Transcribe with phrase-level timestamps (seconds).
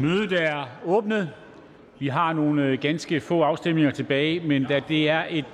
[0.00, 1.30] Mødet er åbnet.
[1.98, 5.44] Vi har nogle øh, ganske få afstemninger tilbage, men da det er et,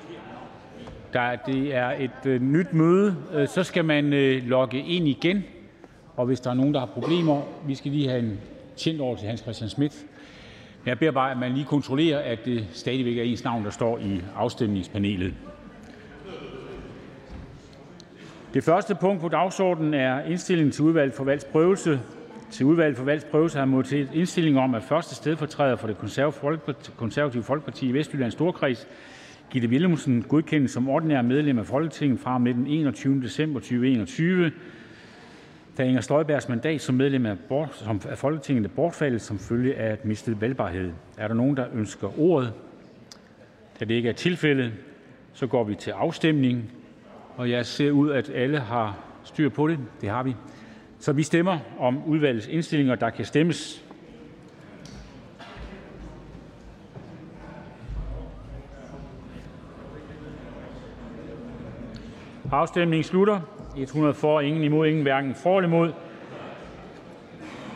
[1.15, 5.45] da det er et øh, nyt møde, øh, så skal man logge ind igen.
[6.17, 8.41] Og hvis der er nogen, der har problemer, vi skal lige have en
[8.77, 10.07] tjent over til Hans Christian Schmidt.
[10.87, 13.99] Jeg beder bare, at man lige kontrollerer, at det stadigvæk er ens navn, der står
[13.99, 15.35] i afstemningspanelet.
[18.55, 22.01] Det første punkt på dagsordenen er indstilling til udvalg for valgsprøvelse.
[22.55, 25.99] Til udvalget for valgsprøvelse har modtaget indstilling om, at første stedfortræder for det
[26.97, 28.89] konservative Folkeparti i Vestjyllands Storkreds,
[29.51, 33.23] Gitte Willumsen, godkendes som ordinær medlem af Folketinget fra med den 21.
[33.23, 34.53] december 2021,
[35.79, 37.37] da Inger Støjbergs mandat som medlem af,
[38.09, 40.93] af Folketinget er bortfaldet som følge af mistet valgbarhed.
[41.17, 42.53] Er der nogen, der ønsker ordet?
[43.81, 44.73] Da det ikke er tilfældet,
[45.33, 46.71] så går vi til afstemning.
[47.37, 49.79] Og jeg ser ud, at alle har styr på det.
[50.01, 50.35] Det har vi.
[51.05, 52.95] Så vi stemmer om udvalgets indstillinger.
[52.95, 53.85] Der kan stemmes.
[62.53, 63.41] Afstemningen slutter.
[63.77, 65.93] 100 for, ingen imod, ingen hverken for eller imod.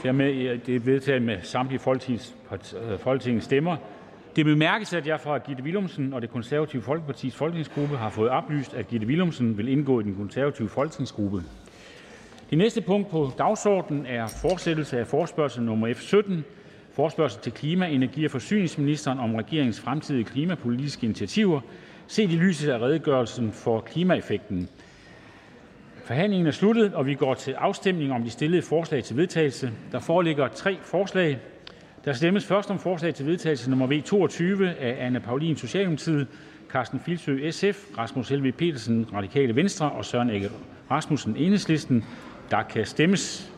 [0.02, 2.34] Dermed det er vedtaget med samtlige Folketingets,
[2.90, 3.76] øh, Folketingets stemmer.
[4.36, 8.74] Det bemærkes, at jeg fra Gitte Willumsen og det konservative Folkepartis folketingsgruppe har fået oplyst,
[8.74, 11.42] at Gitte Willumsen vil indgå i den konservative folketingsgruppe.
[12.50, 16.44] Det næste punkt på dagsordenen er fortsættelse af forspørgsel nummer F 17,
[16.92, 21.60] forspørgsel til klima-, energi- og forsyningsministeren om regeringens fremtidige klimapolitiske initiativer,
[22.06, 24.68] set i lyset af redegørelsen for klimaeffekten.
[26.04, 29.70] Forhandlingen er sluttet, og vi går til afstemning om de stillede forslag til vedtagelse.
[29.92, 31.38] Der foreligger tre forslag.
[32.04, 36.26] Der stemmes først om forslag til vedtagelse nummer V 22 af Anne Paulin Socialdemokratiet,
[36.70, 40.50] Carsten Filsø SF, Rasmus Helve Petersen Radikale Venstre og Søren Egge
[40.90, 42.04] Rasmussen Enhedslisten.
[42.50, 43.52] Der kan stemmes.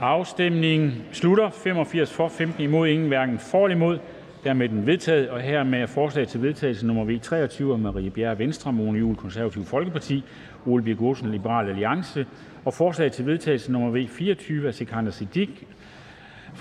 [0.00, 1.50] Afstemningen slutter.
[1.50, 3.98] 85 for, 15 imod, ingen hverken for eller imod.
[4.44, 8.38] Dermed den vedtaget, og her med forslag til vedtagelse nummer V 23 af Marie Bjerre
[8.38, 10.24] Venstre, Mone Juhl Konservativ Folkeparti,
[10.66, 12.26] Ole Birk Olsen Liberal Alliance
[12.64, 15.48] og forslag til vedtagelse nummer V 24 af Sikander Siddiq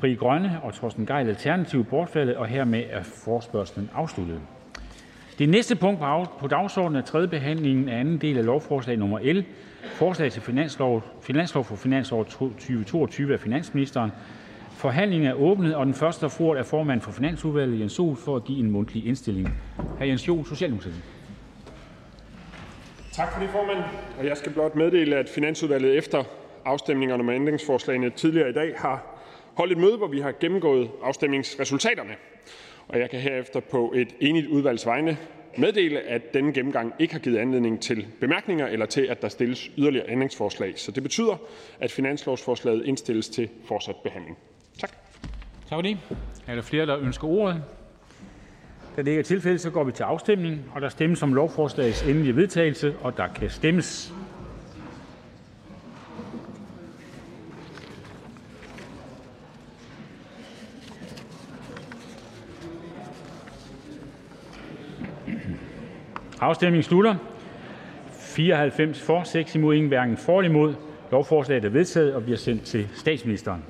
[0.05, 4.39] Fri Grønne og Torsten Gejl Alternativ bortfaldet, og hermed er forspørgselen afsluttet.
[5.39, 5.99] Det næste punkt
[6.39, 9.43] på dagsordenen er tredje behandling af anden del af lovforslag nummer L,
[9.83, 14.11] forslag til finanslov, finanslov for finansår 2022 af finansministeren.
[14.71, 18.35] Forhandlingen er åbnet, og den første, der får er formand for Finansudvalget, Jens Sol, for
[18.35, 19.49] at give en mundtlig indstilling.
[19.99, 20.03] Hr.
[20.03, 21.03] Jens Jol, Socialdemokratiet.
[23.11, 23.83] Tak for det, formand.
[24.19, 26.23] Og jeg skal blot meddele, at Finansudvalget efter
[26.65, 29.14] afstemningerne om ændringsforslagene tidligere i dag har
[29.55, 32.15] holde et møde, hvor vi har gennemgået afstemningsresultaterne.
[32.87, 35.17] Og jeg kan herefter på et enigt udvalgs vegne
[35.57, 39.71] meddele, at denne gennemgang ikke har givet anledning til bemærkninger eller til, at der stilles
[39.77, 40.79] yderligere ændringsforslag.
[40.79, 41.37] Så det betyder,
[41.79, 44.37] at finanslovsforslaget indstilles til fortsat behandling.
[44.79, 44.91] Tak.
[45.69, 45.97] Tak for det.
[46.47, 47.63] Er der flere, der ønsker ordet?
[48.95, 52.03] Da det ikke er tilfældet, så går vi til afstemning, og der stemmes om lovforslagets
[52.03, 54.13] endelige vedtagelse, og der kan stemmes.
[66.45, 67.15] Afstemningen slutter.
[68.11, 70.73] 94 for, 6 imod, ingen hverken for eller imod.
[71.11, 73.63] Lovforslaget er vedtaget og bliver sendt til statsministeren.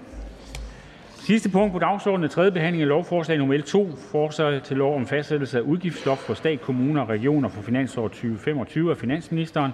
[1.15, 5.07] Sidste punkt på dagsordenen er tredje behandling af lovforslag nummer L2, forslag til lov om
[5.07, 9.71] fastsættelse af udgiftsloft for stat, kommuner og regioner for finansår 2025 af finansministeren.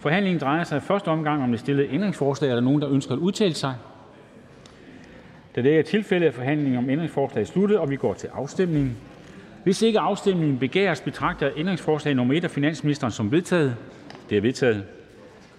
[0.00, 2.50] Forhandlingen drejer sig i første omgang om det stillede ændringsforslag.
[2.50, 3.74] Er der nogen, der ønsker at udtale sig?
[5.56, 8.96] Da det ikke er tilfældet, er forhandlingen om ændringsforslaget sluttet, og vi går til afstemningen.
[9.64, 12.32] Hvis ikke afstemning begæres, betragter jeg ændringsforslag nr.
[12.32, 13.76] 1 af finansministeren som vedtaget.
[14.30, 14.84] Det er vedtaget.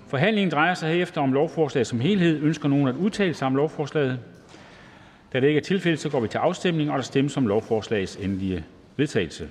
[0.07, 2.41] Forhandlingen drejer sig herefter om lovforslaget som helhed.
[2.41, 4.19] Ønsker nogen at udtale sig om lovforslaget?
[5.33, 8.15] Da det ikke er tilfældet, så går vi til afstemning, og der stemmes om lovforslagets
[8.15, 8.63] endelige
[8.97, 9.50] vedtagelse.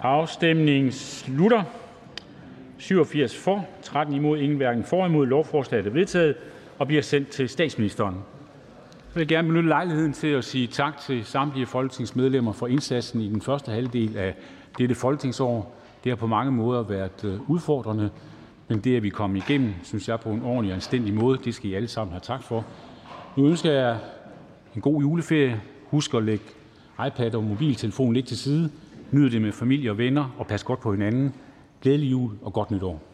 [0.00, 1.62] Afstemningen slutter.
[2.78, 5.26] 87 for, 13 imod, ingen hverken for imod.
[5.26, 6.34] Lovforslaget er vedtaget
[6.78, 8.14] og bliver sendt til statsministeren.
[9.14, 13.28] Jeg vil gerne benytte lejligheden til at sige tak til samtlige folketingsmedlemmer for indsatsen i
[13.28, 14.34] den første halvdel af
[14.78, 15.74] dette folketingsår.
[16.04, 18.10] Det har på mange måder været øh, udfordrende,
[18.68, 21.38] men det er vi kom igennem, synes jeg, på en ordentlig og anstændig måde.
[21.44, 22.64] Det skal I alle sammen have tak for.
[23.36, 23.98] Nu ønsker jeg
[24.74, 25.60] en god juleferie.
[25.86, 26.44] Husk at lægge
[27.06, 28.70] iPad og mobiltelefon lidt til side.
[29.10, 31.34] Nyd det med familie og venner, og pas godt på hinanden.
[31.82, 33.07] Glædelig jul og godt nytår.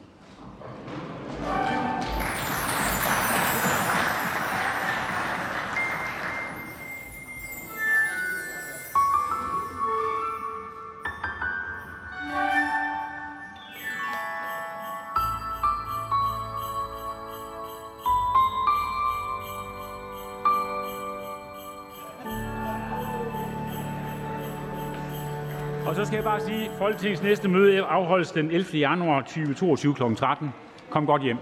[25.86, 28.78] Og så skal jeg bare sige, at Folketingets næste møde afholdes den 11.
[28.78, 30.02] januar 2022 kl.
[30.16, 30.52] 13.
[30.90, 31.36] Kom godt hjem.